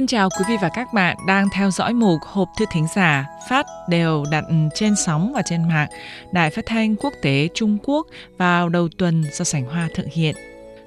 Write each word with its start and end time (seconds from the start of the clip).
Thân 0.00 0.06
chào 0.06 0.28
quý 0.30 0.44
vị 0.48 0.56
và 0.62 0.68
các 0.68 0.92
bạn 0.92 1.16
đang 1.26 1.48
theo 1.52 1.70
dõi 1.70 1.94
mục 1.94 2.20
Hộp 2.22 2.48
Thư 2.58 2.64
Thính 2.70 2.86
Giả 2.94 3.26
phát 3.48 3.66
đều 3.88 4.24
đặt 4.30 4.44
trên 4.74 4.96
sóng 4.96 5.32
và 5.34 5.42
trên 5.42 5.68
mạng 5.68 5.88
Đài 6.32 6.50
Phát 6.50 6.66
thanh 6.66 6.96
Quốc 6.96 7.14
tế 7.22 7.48
Trung 7.54 7.78
Quốc 7.82 8.06
vào 8.36 8.68
đầu 8.68 8.88
tuần 8.98 9.24
do 9.32 9.44
Sảnh 9.44 9.64
Hoa 9.64 9.88
thực 9.94 10.06
hiện. 10.12 10.36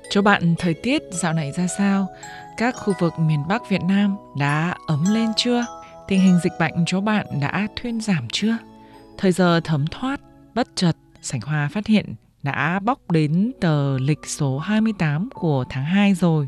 Cho 0.09 0.21
bạn 0.21 0.55
thời 0.57 0.73
tiết 0.73 1.01
dạo 1.11 1.33
này 1.33 1.51
ra 1.51 1.67
sao? 1.77 2.07
Các 2.57 2.75
khu 2.75 2.93
vực 2.99 3.19
miền 3.19 3.47
Bắc 3.47 3.69
Việt 3.69 3.81
Nam 3.81 4.15
đã 4.39 4.75
ấm 4.87 5.05
lên 5.09 5.29
chưa? 5.37 5.65
Tình 6.07 6.19
hình 6.19 6.39
dịch 6.43 6.53
bệnh 6.59 6.73
cho 6.85 7.01
bạn 7.01 7.25
đã 7.41 7.67
thuyên 7.75 8.01
giảm 8.01 8.27
chưa? 8.31 8.57
Thời 9.17 9.31
giờ 9.31 9.59
thấm 9.63 9.87
thoát, 9.87 10.19
bất 10.53 10.67
chợt, 10.75 10.93
Sảnh 11.21 11.41
Hoa 11.41 11.69
phát 11.73 11.87
hiện 11.87 12.15
đã 12.43 12.79
bóc 12.79 13.11
đến 13.11 13.51
tờ 13.61 13.97
lịch 13.97 14.25
số 14.25 14.59
28 14.59 15.29
của 15.33 15.65
tháng 15.69 15.85
2 15.85 16.13
rồi. 16.13 16.47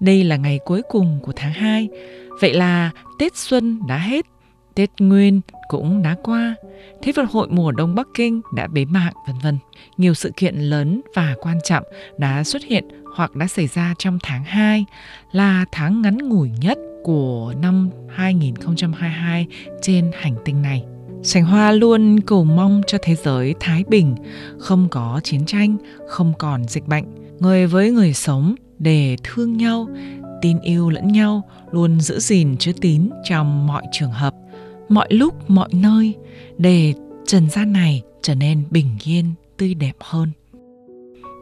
Đây 0.00 0.24
là 0.24 0.36
ngày 0.36 0.60
cuối 0.64 0.82
cùng 0.88 1.20
của 1.22 1.32
tháng 1.36 1.52
2. 1.52 1.88
Vậy 2.40 2.54
là 2.54 2.90
Tết 3.18 3.36
Xuân 3.36 3.80
đã 3.88 3.98
hết, 3.98 4.26
Tết 4.74 4.90
Nguyên 4.98 5.40
cũng 5.68 6.02
đã 6.02 6.16
qua, 6.22 6.56
Thế 7.02 7.12
vận 7.12 7.26
hội 7.26 7.48
mùa 7.50 7.72
đông 7.72 7.94
Bắc 7.94 8.08
Kinh 8.14 8.40
đã 8.54 8.66
bế 8.66 8.84
mạc 8.84 9.12
vân 9.26 9.36
vân. 9.42 9.58
Nhiều 9.96 10.14
sự 10.14 10.32
kiện 10.36 10.56
lớn 10.56 11.00
và 11.14 11.34
quan 11.40 11.58
trọng 11.64 11.84
đã 12.18 12.44
xuất 12.44 12.62
hiện 12.64 12.84
hoặc 13.16 13.36
đã 13.36 13.46
xảy 13.46 13.66
ra 13.66 13.94
trong 13.98 14.18
tháng 14.22 14.44
2 14.44 14.84
là 15.32 15.64
tháng 15.72 16.02
ngắn 16.02 16.18
ngủi 16.18 16.50
nhất 16.60 16.78
của 17.04 17.54
năm 17.62 17.90
2022 18.08 19.46
trên 19.82 20.10
hành 20.14 20.34
tinh 20.44 20.62
này. 20.62 20.84
Sành 21.24 21.44
Hoa 21.44 21.72
luôn 21.72 22.20
cầu 22.20 22.44
mong 22.44 22.82
cho 22.86 22.98
thế 23.02 23.14
giới 23.14 23.54
thái 23.60 23.84
bình, 23.88 24.14
không 24.58 24.88
có 24.90 25.20
chiến 25.24 25.46
tranh, 25.46 25.76
không 26.08 26.32
còn 26.38 26.64
dịch 26.68 26.86
bệnh. 26.86 27.04
Người 27.38 27.66
với 27.66 27.90
người 27.90 28.12
sống 28.12 28.54
để 28.78 29.16
thương 29.22 29.56
nhau, 29.56 29.88
tin 30.42 30.60
yêu 30.60 30.90
lẫn 30.90 31.12
nhau, 31.12 31.42
luôn 31.70 32.00
giữ 32.00 32.18
gìn 32.18 32.56
chữ 32.56 32.72
tín 32.80 33.10
trong 33.24 33.66
mọi 33.66 33.82
trường 33.92 34.10
hợp, 34.10 34.34
mọi 34.88 35.06
lúc, 35.10 35.50
mọi 35.50 35.68
nơi, 35.72 36.14
để 36.58 36.94
trần 37.26 37.50
gian 37.50 37.72
này 37.72 38.02
trở 38.22 38.34
nên 38.34 38.62
bình 38.70 38.96
yên, 39.04 39.24
tươi 39.56 39.74
đẹp 39.74 39.96
hơn. 40.00 40.30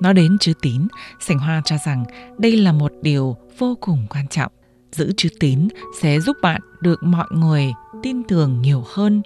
Nói 0.03 0.15
đến 0.15 0.37
chữ 0.41 0.53
tín, 0.63 0.87
Sành 1.21 1.39
Hoa 1.39 1.63
cho 1.65 1.77
rằng 1.87 2.05
đây 2.39 2.57
là 2.57 2.73
một 2.73 2.93
điều 3.03 3.37
vô 3.59 3.77
cùng 3.81 4.07
quan 4.11 4.29
trọng. 4.29 4.53
Giữ 4.93 5.13
chữ 5.17 5.29
tín 5.41 5.69
sẽ 6.01 6.21
giúp 6.21 6.37
bạn 6.43 6.61
được 6.81 7.03
mọi 7.03 7.27
người 7.31 7.73
tin 8.03 8.23
tưởng 8.23 8.63
nhiều 8.63 8.85
hơn. 8.87 9.23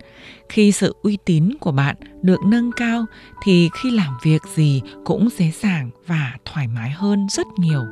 Khi 0.49 0.73
sự 0.73 0.95
uy 1.03 1.19
tín 1.25 1.51
của 1.61 1.73
bạn 1.73 1.97
được 2.23 2.41
nâng 2.47 2.73
cao, 2.73 3.05
thì 3.45 3.69
khi 3.83 3.91
làm 3.91 4.17
việc 4.23 4.43
gì 4.55 4.83
cũng 5.05 5.29
dễ 5.39 5.53
dàng 5.63 5.91
và 6.07 6.33
thoải 6.45 6.69
mái 6.69 6.91
hơn 6.91 7.27
rất 7.31 7.47
nhiều. 7.59 7.83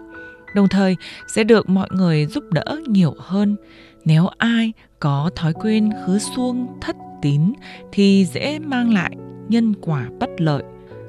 Đồng 0.55 0.69
thời, 0.69 0.97
sẽ 1.35 1.45
được 1.45 1.69
mọi 1.69 1.89
người 1.93 2.27
giúp 2.27 2.45
đỡ 2.53 2.81
nhiều 2.87 3.15
hơn. 3.19 3.57
Nếu 4.05 4.27
ai 4.39 4.73
có 5.01 5.31
thói 5.37 5.53
quen 5.53 5.91
hứa 6.07 6.19
xuông 6.19 6.67
thất 6.81 6.97
tín, 7.23 7.53
thì 7.93 8.27
dễ 8.33 8.59
mang 8.59 8.95
lại 8.95 9.17
nhân 9.49 9.75
quả 9.81 10.09
bất 10.21 10.31
lợi. 10.39 10.63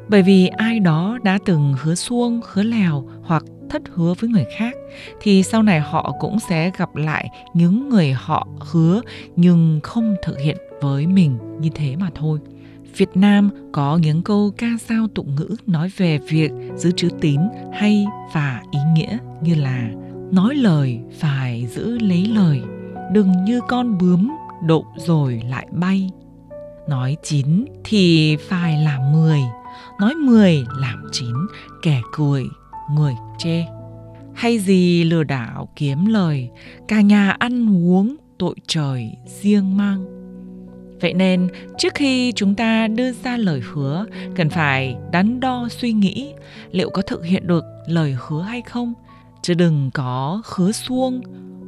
Bởi 0.08 0.22
vì 0.24 0.48
ai 0.48 0.80
đó 0.80 1.18
đã 1.24 1.40
từng 1.46 1.76
hứa 1.82 1.96
xuông 1.96 2.42
hứa 2.54 2.64
lèo 2.64 3.10
hoặc 3.24 3.44
thất 3.70 3.82
hứa 3.94 4.14
với 4.20 4.30
người 4.30 4.46
khác 4.58 4.76
thì 5.22 5.44
sau 5.44 5.64
này 5.64 5.80
họ 5.80 6.14
cũng 6.20 6.40
sẽ 6.50 6.72
gặp 6.78 6.96
lại 6.96 7.30
những 7.54 7.90
người 7.90 8.14
họ 8.14 8.48
hứa 8.60 9.02
nhưng 9.36 9.80
không 9.84 10.16
thực 10.24 10.40
hiện 10.40 10.58
với 10.82 11.08
mình 11.08 11.38
như 11.60 11.70
thế 11.76 11.96
mà 11.96 12.10
thôi 12.16 12.40
Việt 12.98 13.10
Nam 13.18 13.50
có 13.72 13.98
những 13.98 14.22
câu 14.22 14.52
ca 14.58 14.68
dao 14.88 15.08
tụng 15.16 15.36
ngữ 15.36 15.56
nói 15.68 15.92
về 15.98 16.18
việc 16.18 16.52
giữ 16.76 16.92
chữ 16.96 17.10
tín 17.22 17.40
hay 17.74 18.06
và 18.34 18.62
ý 18.72 18.80
nghĩa 18.96 19.18
như 19.42 19.56
là 19.56 19.90
nói 20.32 20.56
lời 20.56 21.00
phải 21.20 21.68
giữ 21.76 22.00
lấy 22.00 22.26
lời, 22.26 22.62
đừng 23.12 23.32
như 23.46 23.62
con 23.68 23.98
bướm 23.98 24.32
độ 24.66 24.86
rồi 24.98 25.42
lại 25.50 25.68
bay. 25.72 26.10
Nói 26.90 27.18
chín 27.24 27.66
thì 27.84 28.38
phải 28.38 28.78
làm 28.84 29.12
mười, 29.12 29.42
nói 30.00 30.16
mười 30.16 30.66
làm 30.80 31.04
chín, 31.12 31.34
kẻ 31.82 32.02
cười, 32.14 32.44
người 32.92 33.14
chê. 33.38 33.64
Hay 34.34 34.60
gì 34.60 35.04
lừa 35.04 35.24
đảo 35.24 35.70
kiếm 35.76 36.06
lời, 36.06 36.50
cả 36.88 37.02
nhà 37.02 37.32
ăn 37.32 37.86
uống 37.86 38.16
tội 38.38 38.56
trời 38.68 39.12
riêng 39.26 39.78
mang 39.78 40.16
Vậy 41.02 41.14
nên, 41.14 41.48
trước 41.78 41.94
khi 41.96 42.32
chúng 42.32 42.56
ta 42.56 42.88
đưa 42.88 43.12
ra 43.12 43.38
lời 43.38 43.62
hứa, 43.74 44.06
cần 44.36 44.50
phải 44.50 44.96
đắn 45.12 45.40
đo 45.40 45.68
suy 45.72 45.94
nghĩ 45.94 46.34
liệu 46.72 46.90
có 46.90 47.02
thực 47.02 47.26
hiện 47.26 47.48
được 47.48 47.64
lời 47.88 48.16
hứa 48.28 48.42
hay 48.42 48.62
không, 48.62 48.94
chứ 49.42 49.54
đừng 49.54 49.92
có 49.94 50.42
hứa 50.56 50.72
xuông. 50.72 51.22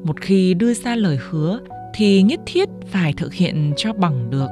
Một 0.03 0.21
khi 0.21 0.53
đưa 0.53 0.73
ra 0.73 0.95
lời 0.95 1.19
hứa 1.29 1.59
thì 1.93 2.21
nhất 2.21 2.39
thiết 2.45 2.69
phải 2.87 3.13
thực 3.13 3.33
hiện 3.33 3.73
cho 3.77 3.93
bằng 3.93 4.29
được. 4.29 4.47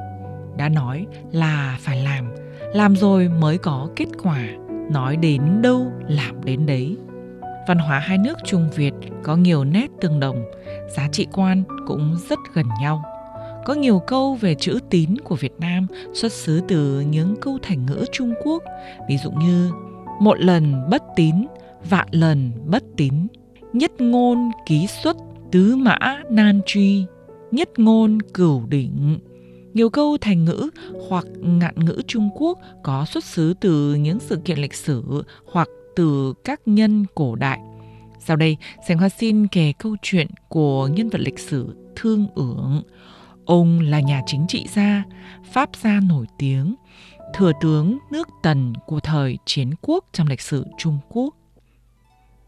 Đã 0.56 0.68
nói 0.68 1.06
là 1.32 1.78
phải 1.80 2.02
làm, 2.02 2.28
làm 2.74 2.96
rồi 2.96 3.28
mới 3.28 3.58
có 3.58 3.88
kết 3.96 4.08
quả, 4.22 4.48
nói 4.90 5.16
đến 5.16 5.62
đâu 5.62 5.92
làm 6.08 6.44
đến 6.44 6.66
đấy. 6.66 6.96
Văn 7.68 7.78
hóa 7.78 7.98
hai 7.98 8.18
nước 8.18 8.38
Trung 8.44 8.68
Việt 8.76 8.94
có 9.22 9.36
nhiều 9.36 9.64
nét 9.64 9.86
tương 10.00 10.20
đồng, 10.20 10.44
giá 10.96 11.08
trị 11.12 11.26
quan 11.32 11.62
cũng 11.86 12.16
rất 12.28 12.38
gần 12.54 12.66
nhau 12.80 13.02
có 13.66 13.74
nhiều 13.74 13.98
câu 13.98 14.34
về 14.34 14.54
chữ 14.54 14.78
tín 14.90 15.16
của 15.24 15.36
Việt 15.36 15.52
Nam 15.58 15.86
xuất 16.12 16.32
xứ 16.32 16.60
từ 16.68 17.00
những 17.00 17.36
câu 17.40 17.58
thành 17.62 17.86
ngữ 17.86 18.04
Trung 18.12 18.34
Quốc, 18.44 18.62
ví 19.08 19.16
dụ 19.16 19.30
như 19.30 19.70
một 20.20 20.40
lần 20.40 20.90
bất 20.90 21.02
tín, 21.16 21.34
vạn 21.90 22.08
lần 22.10 22.50
bất 22.66 22.84
tín, 22.96 23.14
nhất 23.72 24.00
ngôn 24.00 24.50
ký 24.66 24.86
xuất, 25.02 25.16
tứ 25.52 25.76
mã 25.76 25.98
nan 26.30 26.60
truy, 26.66 27.04
nhất 27.50 27.78
ngôn 27.78 28.18
cửu 28.34 28.66
đỉnh. 28.66 29.18
Nhiều 29.76 29.90
câu 29.90 30.16
thành 30.20 30.44
ngữ 30.44 30.70
hoặc 31.08 31.24
ngạn 31.40 31.74
ngữ 31.76 32.02
Trung 32.06 32.30
Quốc 32.34 32.58
có 32.82 33.04
xuất 33.04 33.24
xứ 33.24 33.54
từ 33.60 33.94
những 33.94 34.20
sự 34.20 34.36
kiện 34.44 34.58
lịch 34.58 34.74
sử 34.74 35.22
hoặc 35.52 35.68
từ 35.96 36.34
các 36.44 36.60
nhân 36.66 37.04
cổ 37.14 37.34
đại. 37.34 37.58
Sau 38.18 38.36
đây, 38.36 38.56
Sành 38.88 38.98
Hoa 38.98 39.08
xin 39.08 39.46
kể 39.46 39.72
câu 39.78 39.96
chuyện 40.02 40.26
của 40.48 40.86
nhân 40.86 41.08
vật 41.08 41.20
lịch 41.20 41.38
sử 41.38 41.76
Thương 41.96 42.26
Ưởng, 42.34 42.82
Ông 43.44 43.80
là 43.80 44.00
nhà 44.00 44.22
chính 44.26 44.46
trị 44.48 44.66
gia, 44.74 45.04
Pháp 45.52 45.70
gia 45.82 46.00
nổi 46.00 46.26
tiếng, 46.38 46.74
thừa 47.34 47.52
tướng 47.60 47.98
nước 48.10 48.28
Tần 48.42 48.72
của 48.86 49.00
thời 49.00 49.38
chiến 49.46 49.70
quốc 49.80 50.04
trong 50.12 50.26
lịch 50.26 50.40
sử 50.40 50.64
Trung 50.78 50.98
Quốc. 51.08 51.34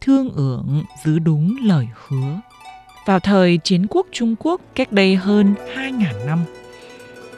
Thương 0.00 0.30
ưởng 0.30 0.84
giữ 1.04 1.18
đúng 1.18 1.56
lời 1.62 1.86
hứa. 2.08 2.40
Vào 3.06 3.20
thời 3.20 3.58
chiến 3.64 3.86
quốc 3.90 4.06
Trung 4.12 4.34
Quốc 4.38 4.60
cách 4.74 4.92
đây 4.92 5.16
hơn 5.16 5.54
2.000 5.74 6.26
năm, 6.26 6.38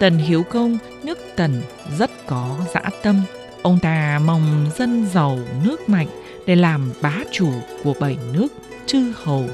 Tần 0.01 0.19
Hiếu 0.19 0.43
Công 0.43 0.79
nước 1.05 1.19
Tần 1.37 1.63
rất 1.99 2.11
có 2.27 2.57
dã 2.75 2.83
tâm. 3.03 3.23
Ông 3.63 3.79
ta 3.83 4.21
mong 4.25 4.71
dân 4.77 5.07
giàu 5.07 5.39
nước 5.65 5.89
mạnh 5.89 6.07
để 6.47 6.57
làm 6.57 6.93
bá 7.03 7.15
chủ 7.33 7.51
của 7.85 7.95
bảy 8.01 8.17
nước 8.33 8.49
chư 8.87 9.13
hầu. 9.15 9.45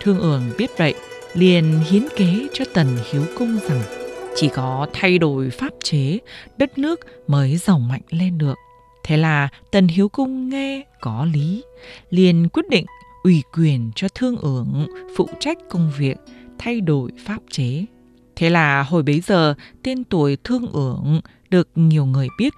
Thương 0.00 0.18
ưởng 0.18 0.42
biết 0.58 0.70
vậy 0.76 0.94
liền 1.34 1.80
hiến 1.90 2.06
kế 2.16 2.48
cho 2.52 2.64
Tần 2.74 2.86
Hiếu 3.12 3.22
Công 3.38 3.58
rằng 3.68 3.82
chỉ 4.36 4.48
có 4.48 4.86
thay 4.92 5.18
đổi 5.18 5.50
pháp 5.50 5.72
chế, 5.82 6.18
đất 6.56 6.78
nước 6.78 7.00
mới 7.26 7.56
giàu 7.56 7.78
mạnh 7.78 8.02
lên 8.10 8.38
được. 8.38 8.58
Thế 9.04 9.16
là 9.16 9.48
Tần 9.70 9.88
Hiếu 9.88 10.08
Cung 10.08 10.48
nghe 10.48 10.84
có 11.00 11.26
lý, 11.32 11.64
liền 12.10 12.48
quyết 12.48 12.68
định 12.70 12.86
ủy 13.22 13.42
quyền 13.52 13.90
cho 13.94 14.08
thương 14.14 14.36
ưởng 14.36 14.86
phụ 15.16 15.28
trách 15.40 15.58
công 15.70 15.92
việc 15.98 16.16
thay 16.58 16.80
đổi 16.80 17.10
pháp 17.26 17.38
chế. 17.50 17.84
Thế 18.36 18.50
là 18.50 18.82
hồi 18.82 19.02
bấy 19.02 19.20
giờ 19.20 19.54
tên 19.82 20.04
tuổi 20.04 20.36
thương 20.44 20.66
ưởng 20.72 21.20
được 21.50 21.68
nhiều 21.74 22.06
người 22.06 22.28
biết, 22.38 22.52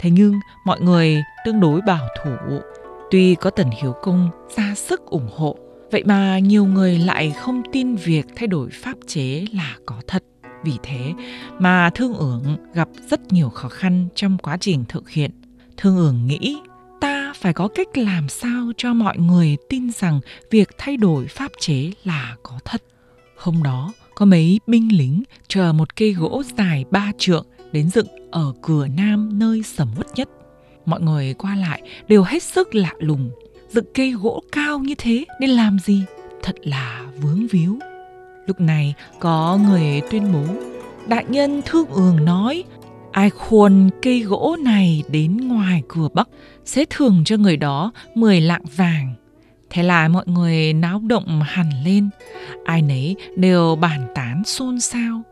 thế 0.00 0.10
nhưng 0.10 0.34
mọi 0.66 0.80
người 0.80 1.22
tương 1.44 1.60
đối 1.60 1.80
bảo 1.80 2.08
thủ. 2.24 2.60
Tuy 3.10 3.34
có 3.34 3.50
Tần 3.50 3.70
Hiếu 3.82 3.94
Công 4.02 4.30
ra 4.56 4.74
sức 4.74 5.06
ủng 5.06 5.28
hộ 5.36 5.56
Vậy 5.94 6.04
mà 6.04 6.38
nhiều 6.38 6.64
người 6.64 6.98
lại 6.98 7.34
không 7.38 7.62
tin 7.72 7.94
việc 7.94 8.26
thay 8.36 8.46
đổi 8.46 8.70
pháp 8.70 8.94
chế 9.06 9.44
là 9.52 9.76
có 9.86 10.00
thật. 10.08 10.24
Vì 10.64 10.72
thế 10.82 11.12
mà 11.58 11.90
Thương 11.94 12.14
ưởng 12.14 12.56
gặp 12.74 12.88
rất 13.10 13.32
nhiều 13.32 13.48
khó 13.48 13.68
khăn 13.68 14.08
trong 14.14 14.38
quá 14.38 14.56
trình 14.60 14.84
thực 14.88 15.10
hiện. 15.10 15.30
Thương 15.76 15.96
ưởng 15.96 16.26
nghĩ 16.26 16.56
ta 17.00 17.32
phải 17.36 17.52
có 17.52 17.68
cách 17.68 17.98
làm 17.98 18.28
sao 18.28 18.72
cho 18.76 18.94
mọi 18.94 19.18
người 19.18 19.56
tin 19.68 19.90
rằng 19.92 20.20
việc 20.50 20.68
thay 20.78 20.96
đổi 20.96 21.26
pháp 21.26 21.52
chế 21.60 21.92
là 22.04 22.36
có 22.42 22.58
thật. 22.64 22.82
Hôm 23.36 23.62
đó, 23.62 23.92
có 24.14 24.26
mấy 24.26 24.60
binh 24.66 24.98
lính 24.98 25.22
chờ 25.48 25.72
một 25.72 25.96
cây 25.96 26.12
gỗ 26.12 26.42
dài 26.58 26.84
ba 26.90 27.12
trượng 27.18 27.46
đến 27.72 27.90
dựng 27.90 28.06
ở 28.30 28.52
cửa 28.62 28.86
nam 28.96 29.38
nơi 29.38 29.62
sầm 29.62 29.88
uất 29.96 30.06
nhất. 30.14 30.28
Mọi 30.86 31.00
người 31.00 31.34
qua 31.34 31.56
lại 31.56 31.82
đều 32.08 32.22
hết 32.22 32.42
sức 32.42 32.74
lạ 32.74 32.92
lùng 32.98 33.30
dựng 33.68 33.84
cây 33.94 34.12
gỗ 34.12 34.42
cao 34.52 34.78
như 34.78 34.94
thế 34.98 35.24
nên 35.40 35.50
làm 35.50 35.78
gì? 35.78 36.02
Thật 36.42 36.54
là 36.62 37.06
vướng 37.20 37.46
víu. 37.46 37.78
Lúc 38.46 38.60
này 38.60 38.94
có 39.20 39.58
người 39.66 40.00
tuyên 40.10 40.32
bố, 40.32 40.44
Đại 41.08 41.24
nhân 41.28 41.62
thương 41.64 41.86
ường 41.86 42.24
nói, 42.24 42.64
Ai 43.12 43.30
khuôn 43.30 43.90
cây 44.02 44.20
gỗ 44.20 44.56
này 44.60 45.02
đến 45.08 45.36
ngoài 45.36 45.82
cửa 45.88 46.08
Bắc 46.14 46.28
Sẽ 46.64 46.84
thưởng 46.90 47.22
cho 47.24 47.36
người 47.36 47.56
đó 47.56 47.92
10 48.14 48.40
lạng 48.40 48.64
vàng 48.76 49.14
Thế 49.74 49.82
là 49.82 50.08
mọi 50.08 50.24
người 50.26 50.72
náo 50.72 51.00
động 51.04 51.40
hẳn 51.42 51.70
lên, 51.84 52.08
ai 52.64 52.82
nấy 52.82 53.16
đều 53.36 53.76
bàn 53.76 54.06
tán 54.14 54.42
xôn 54.44 54.80
xao. 54.80 55.22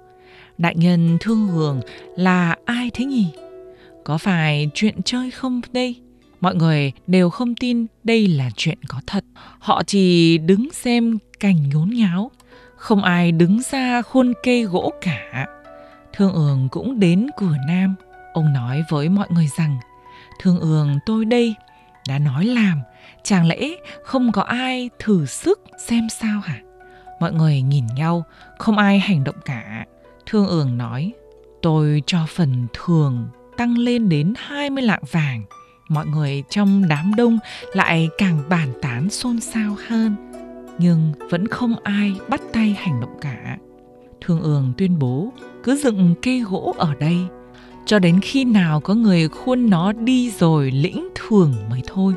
Đại 0.58 0.74
nhân 0.76 1.16
thương 1.20 1.46
hưởng 1.46 1.80
là 2.16 2.56
ai 2.64 2.90
thế 2.94 3.04
nhỉ? 3.04 3.26
Có 4.04 4.18
phải 4.18 4.70
chuyện 4.74 5.02
chơi 5.02 5.30
không 5.30 5.60
đây? 5.72 5.96
Mọi 6.40 6.54
người 6.54 6.92
đều 7.06 7.30
không 7.30 7.54
tin 7.54 7.86
đây 8.04 8.26
là 8.26 8.50
chuyện 8.56 8.78
có 8.88 9.00
thật. 9.06 9.24
Họ 9.58 9.82
chỉ 9.86 10.38
đứng 10.38 10.68
xem 10.72 11.18
cảnh 11.40 11.68
nhốn 11.68 11.90
nháo. 11.90 12.30
Không 12.76 13.02
ai 13.02 13.32
đứng 13.32 13.60
ra 13.70 14.02
khuôn 14.02 14.32
cây 14.42 14.64
gỗ 14.64 14.92
cả. 15.00 15.46
Thương 16.12 16.32
ường 16.32 16.68
cũng 16.70 17.00
đến 17.00 17.26
cửa 17.36 17.56
Nam. 17.68 17.94
Ông 18.32 18.52
nói 18.52 18.82
với 18.90 19.08
mọi 19.08 19.26
người 19.30 19.48
rằng 19.56 19.76
Thương 20.40 20.60
ường 20.60 20.98
tôi 21.06 21.24
đây 21.24 21.54
đã 22.08 22.18
nói 22.18 22.44
làm 22.44 22.82
Chẳng 23.22 23.46
lẽ 23.46 23.70
không 24.02 24.32
có 24.32 24.42
ai 24.42 24.90
thử 24.98 25.26
sức 25.26 25.60
xem 25.78 26.08
sao 26.08 26.40
hả? 26.40 26.60
Mọi 27.20 27.32
người 27.32 27.62
nhìn 27.62 27.86
nhau, 27.96 28.24
không 28.58 28.78
ai 28.78 28.98
hành 28.98 29.24
động 29.24 29.34
cả. 29.44 29.86
Thương 30.26 30.46
ường 30.46 30.78
nói, 30.78 31.12
tôi 31.62 32.02
cho 32.06 32.18
phần 32.28 32.66
thường 32.72 33.28
tăng 33.56 33.78
lên 33.78 34.08
đến 34.08 34.34
20 34.36 34.82
lạng 34.82 35.02
vàng. 35.10 35.42
Mọi 35.88 36.06
người 36.06 36.42
trong 36.50 36.88
đám 36.88 37.14
đông 37.16 37.38
lại 37.72 38.08
càng 38.18 38.42
bàn 38.48 38.68
tán 38.82 39.10
xôn 39.10 39.40
xao 39.40 39.76
hơn. 39.88 40.14
Nhưng 40.78 41.12
vẫn 41.30 41.48
không 41.48 41.74
ai 41.82 42.12
bắt 42.28 42.40
tay 42.52 42.76
hành 42.78 43.00
động 43.00 43.16
cả. 43.20 43.58
Thương 44.20 44.40
ường 44.40 44.72
tuyên 44.78 44.98
bố 44.98 45.32
cứ 45.64 45.76
dựng 45.76 46.14
cây 46.22 46.40
gỗ 46.40 46.74
ở 46.78 46.94
đây 46.94 47.16
cho 47.86 47.98
đến 47.98 48.20
khi 48.20 48.44
nào 48.44 48.80
có 48.80 48.94
người 48.94 49.28
khuôn 49.28 49.70
nó 49.70 49.92
đi 49.92 50.30
rồi 50.30 50.70
lĩnh 50.70 51.08
thường 51.14 51.54
mới 51.70 51.82
thôi. 51.86 52.14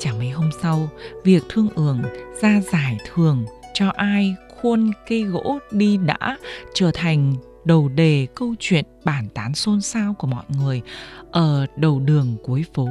Chẳng 0.00 0.18
mấy 0.18 0.30
hôm 0.30 0.50
sau, 0.62 0.88
việc 1.24 1.42
thương 1.48 1.68
ưởng 1.74 2.02
ra 2.42 2.60
giải 2.72 2.98
thường 3.12 3.44
cho 3.74 3.92
ai 3.96 4.34
khuôn 4.60 4.90
cây 5.08 5.22
gỗ 5.22 5.58
đi 5.70 5.96
đã 5.96 6.36
trở 6.74 6.90
thành 6.94 7.34
đầu 7.64 7.88
đề 7.88 8.26
câu 8.34 8.54
chuyện 8.60 8.84
bàn 9.04 9.28
tán 9.34 9.54
xôn 9.54 9.80
xao 9.80 10.14
của 10.14 10.26
mọi 10.26 10.44
người 10.48 10.82
ở 11.30 11.66
đầu 11.76 12.00
đường 12.00 12.36
cuối 12.42 12.64
phố. 12.74 12.88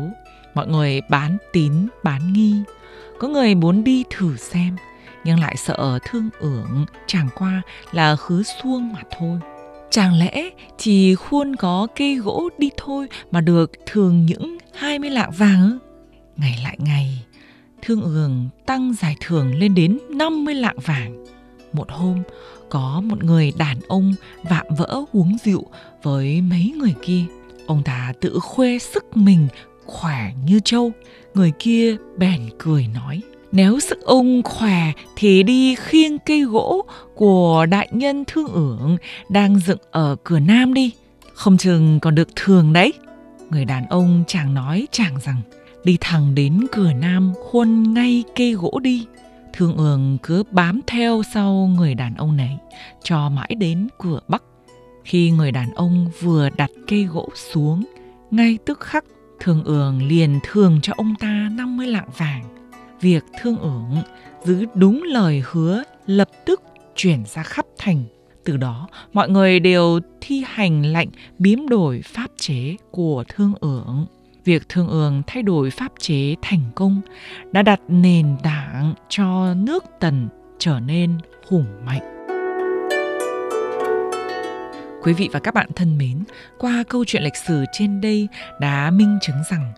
Mọi 0.54 0.68
người 0.68 1.02
bán 1.10 1.38
tín, 1.54 1.72
bán 2.04 2.34
nghi. 2.34 2.56
Có 3.20 3.28
người 3.28 3.56
muốn 3.56 3.84
đi 3.84 4.04
thử 4.10 4.38
xem, 4.38 4.76
nhưng 5.24 5.40
lại 5.40 5.56
sợ 5.58 6.00
thương 6.06 6.30
ưởng 6.40 6.86
chẳng 7.08 7.28
qua 7.36 7.62
là 7.92 8.16
khứ 8.16 8.44
xuông 8.44 8.94
mà 8.94 9.02
thôi. 9.20 9.40
Chẳng 9.94 10.20
lẽ 10.20 10.50
chỉ 10.78 11.16
khuôn 11.16 11.56
có 11.56 11.88
cây 11.96 12.16
gỗ 12.16 12.50
đi 12.58 12.70
thôi 12.78 13.08
mà 13.32 13.42
được 13.42 13.72
thường 13.86 14.26
những 14.26 14.58
20 14.74 15.10
lạng 15.10 15.32
vàng? 15.32 15.78
Ngày 16.38 16.60
lại 16.64 16.78
ngày, 16.80 17.26
thương 17.82 18.02
ường 18.02 18.50
tăng 18.66 18.94
giải 18.94 19.16
thưởng 19.20 19.56
lên 19.56 19.76
đến 19.76 20.00
50 20.10 20.56
lạng 20.56 20.80
vàng. 20.86 21.26
Một 21.74 21.92
hôm, 21.92 22.24
có 22.70 23.02
một 23.06 23.24
người 23.24 23.54
đàn 23.58 23.78
ông 23.88 24.16
vạm 24.44 24.66
vỡ 24.78 25.04
uống 25.12 25.38
rượu 25.44 25.66
với 26.04 26.42
mấy 26.42 26.74
người 26.78 26.96
kia. 27.02 27.24
Ông 27.68 27.84
ta 27.86 28.14
tự 28.22 28.40
khoe 28.40 28.78
sức 28.78 29.18
mình 29.18 29.48
khỏe 29.86 30.32
như 30.46 30.60
trâu. 30.64 30.92
Người 31.34 31.52
kia 31.60 31.96
bèn 32.18 32.50
cười 32.60 32.88
nói. 32.88 33.22
Nếu 33.56 33.80
sức 33.80 34.02
ông 34.02 34.44
khỏe 34.44 34.92
thì 35.16 35.44
đi 35.44 35.76
khiêng 35.76 36.20
cây 36.20 36.42
gỗ 36.42 36.86
của 37.16 37.66
đại 37.66 37.88
nhân 37.92 38.24
thương 38.28 38.48
ưởng 38.54 38.98
đang 39.30 39.60
dựng 39.60 39.80
ở 39.92 40.16
cửa 40.24 40.40
nam 40.40 40.74
đi. 40.74 40.92
Không 41.34 41.58
chừng 41.58 42.00
còn 42.00 42.16
được 42.16 42.28
thường 42.36 42.74
đấy. 42.74 42.94
Người 43.50 43.66
đàn 43.66 43.86
ông 43.90 44.24
chàng 44.28 44.54
nói 44.54 44.88
chàng 44.92 45.18
rằng 45.24 45.42
đi 45.84 45.98
thẳng 46.02 46.36
đến 46.36 46.66
cửa 46.72 46.94
nam 46.94 47.34
khuôn 47.44 47.94
ngay 47.94 48.24
cây 48.36 48.54
gỗ 48.54 48.80
đi. 48.84 49.06
Thương 49.54 49.78
ưởng 49.78 50.18
cứ 50.24 50.44
bám 50.52 50.80
theo 50.88 51.22
sau 51.34 51.70
người 51.78 51.96
đàn 51.96 52.16
ông 52.16 52.38
này 52.38 52.58
cho 53.04 53.30
mãi 53.30 53.56
đến 53.58 53.88
cửa 54.00 54.20
bắc. 54.28 54.44
Khi 55.04 55.32
người 55.32 55.52
đàn 55.52 55.74
ông 55.74 56.12
vừa 56.22 56.50
đặt 56.50 56.70
cây 56.88 57.04
gỗ 57.04 57.30
xuống, 57.52 57.84
ngay 58.32 58.58
tức 58.66 58.80
khắc 58.80 59.06
thương 59.40 59.64
ưởng 59.64 60.08
liền 60.08 60.40
thường 60.52 60.80
cho 60.82 60.94
ông 60.98 61.16
ta 61.20 61.50
50 61.52 61.88
lạng 61.88 62.10
vàng 62.18 62.63
việc 63.04 63.24
thương 63.40 63.58
ưởng 63.58 64.02
giữ 64.44 64.66
đúng 64.74 65.04
lời 65.04 65.44
hứa 65.46 65.84
lập 66.06 66.30
tức 66.46 66.62
chuyển 66.96 67.24
ra 67.26 67.44
khắp 67.44 67.66
thành. 67.78 68.04
Từ 68.44 68.58
đó, 68.58 68.88
mọi 69.14 69.30
người 69.30 69.60
đều 69.60 70.00
thi 70.22 70.44
hành 70.48 70.86
lệnh 70.86 71.10
biếm 71.40 71.68
đổi 71.68 72.02
pháp 72.06 72.28
chế 72.38 72.76
của 72.92 73.24
thương 73.28 73.54
ưởng. 73.60 74.06
Việc 74.46 74.70
thương 74.70 74.88
ưởng 74.88 75.22
thay 75.28 75.44
đổi 75.44 75.70
pháp 75.70 75.92
chế 76.00 76.36
thành 76.42 76.62
công 76.76 77.02
đã 77.52 77.62
đặt 77.62 77.80
nền 77.88 78.36
tảng 78.44 78.94
cho 79.10 79.54
nước 79.54 79.84
Tần 80.00 80.28
trở 80.60 80.80
nên 80.80 81.18
hùng 81.48 81.66
mạnh. 81.86 82.28
Quý 85.04 85.14
vị 85.14 85.30
và 85.32 85.40
các 85.40 85.54
bạn 85.54 85.70
thân 85.76 85.98
mến, 85.98 86.24
qua 86.60 86.84
câu 86.90 87.06
chuyện 87.08 87.24
lịch 87.24 87.36
sử 87.48 87.66
trên 87.74 88.02
đây 88.02 88.28
đã 88.60 88.92
minh 88.92 89.18
chứng 89.22 89.38
rằng 89.52 89.74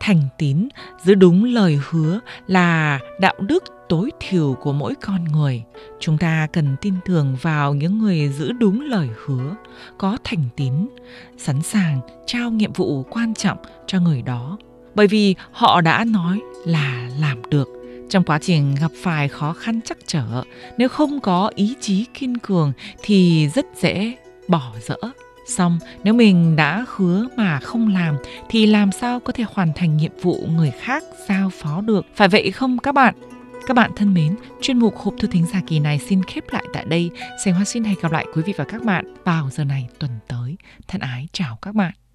thành 0.00 0.20
tín 0.38 0.68
giữ 1.04 1.14
đúng 1.14 1.44
lời 1.44 1.78
hứa 1.90 2.20
là 2.46 2.98
đạo 3.20 3.34
đức 3.40 3.64
tối 3.88 4.10
thiểu 4.20 4.56
của 4.60 4.72
mỗi 4.72 4.94
con 4.94 5.24
người. 5.24 5.62
Chúng 6.00 6.18
ta 6.18 6.46
cần 6.52 6.76
tin 6.80 6.94
tưởng 7.04 7.36
vào 7.42 7.74
những 7.74 7.98
người 7.98 8.28
giữ 8.28 8.52
đúng 8.52 8.80
lời 8.80 9.08
hứa, 9.26 9.54
có 9.98 10.18
thành 10.24 10.42
tín, 10.56 10.72
sẵn 11.38 11.62
sàng 11.62 12.00
trao 12.26 12.50
nhiệm 12.50 12.72
vụ 12.72 13.02
quan 13.02 13.34
trọng 13.34 13.58
cho 13.86 14.00
người 14.00 14.22
đó. 14.22 14.58
Bởi 14.94 15.06
vì 15.06 15.34
họ 15.52 15.80
đã 15.80 16.04
nói 16.04 16.40
là 16.64 17.08
làm 17.18 17.42
được. 17.50 17.68
Trong 18.10 18.24
quá 18.24 18.38
trình 18.42 18.74
gặp 18.80 18.90
phải 19.02 19.28
khó 19.28 19.52
khăn 19.52 19.80
chắc 19.84 19.98
trở, 20.06 20.42
nếu 20.78 20.88
không 20.88 21.20
có 21.20 21.50
ý 21.54 21.74
chí 21.80 22.04
kiên 22.14 22.38
cường 22.38 22.72
thì 23.02 23.48
rất 23.48 23.66
dễ 23.80 24.16
bỏ 24.48 24.72
dỡ 24.80 24.96
Xong, 25.48 25.78
nếu 26.04 26.14
mình 26.14 26.56
đã 26.56 26.84
hứa 26.96 27.28
mà 27.36 27.60
không 27.60 27.88
làm 27.88 28.16
thì 28.48 28.66
làm 28.66 28.92
sao 28.92 29.20
có 29.20 29.32
thể 29.32 29.44
hoàn 29.52 29.72
thành 29.74 29.96
nhiệm 29.96 30.12
vụ 30.22 30.46
người 30.56 30.70
khác 30.70 31.02
giao 31.28 31.50
phó 31.50 31.80
được? 31.80 32.06
Phải 32.14 32.28
vậy 32.28 32.50
không 32.50 32.78
các 32.78 32.92
bạn? 32.92 33.14
Các 33.66 33.74
bạn 33.74 33.90
thân 33.96 34.14
mến, 34.14 34.36
chuyên 34.60 34.78
mục 34.78 34.96
hộp 34.96 35.14
thư 35.18 35.28
thính 35.28 35.46
giả 35.52 35.60
kỳ 35.66 35.78
này 35.80 35.98
xin 35.98 36.22
khép 36.22 36.44
lại 36.50 36.64
tại 36.72 36.84
đây. 36.84 37.10
Sành 37.44 37.54
Hoa 37.54 37.64
xin 37.64 37.84
hẹn 37.84 37.96
gặp 38.02 38.12
lại 38.12 38.26
quý 38.34 38.42
vị 38.42 38.52
và 38.56 38.64
các 38.64 38.84
bạn 38.84 39.14
vào 39.24 39.50
giờ 39.50 39.64
này 39.64 39.88
tuần 39.98 40.10
tới. 40.28 40.56
Thân 40.88 41.00
ái 41.00 41.28
chào 41.32 41.58
các 41.62 41.74
bạn. 41.74 41.92